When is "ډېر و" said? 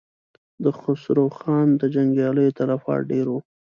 3.11-3.33